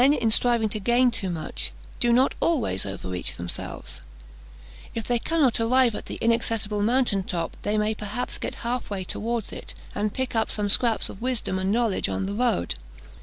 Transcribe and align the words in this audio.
Men, 0.01 0.13
in 0.13 0.31
striving 0.31 0.67
to 0.69 0.79
gain 0.79 1.11
too 1.11 1.29
much, 1.29 1.71
do 1.99 2.11
not 2.11 2.33
always 2.39 2.87
overreach 2.87 3.37
themselves; 3.37 4.01
if 4.95 5.05
they 5.07 5.19
cannot 5.19 5.59
arrive 5.59 5.93
at 5.93 6.07
the 6.07 6.15
inaccessible 6.19 6.81
mountain 6.81 7.21
top, 7.21 7.55
they 7.61 7.77
may 7.77 7.93
perhaps 7.93 8.39
get 8.39 8.55
half 8.65 8.89
way 8.89 9.03
towards 9.03 9.51
it, 9.51 9.75
and 9.93 10.11
pick 10.11 10.35
up 10.35 10.49
some 10.49 10.69
scraps 10.69 11.07
of 11.07 11.21
wisdom 11.21 11.59
and 11.59 11.71
knowledge 11.71 12.09
on 12.09 12.25
the 12.25 12.33
road. 12.33 12.73